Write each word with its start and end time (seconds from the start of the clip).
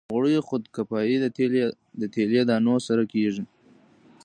د 0.05 0.05
غوړیو 0.13 0.45
خودکفايي 0.47 1.17
د 2.01 2.03
تیلي 2.15 2.41
دانو 2.49 2.75
سره 2.87 3.03
کیږي. 3.11 3.43